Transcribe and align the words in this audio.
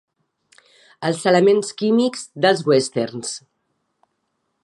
Els 1.09 1.25
elements 1.31 1.69
químics 1.81 2.25
dels 2.47 2.65
westerns. 2.71 3.37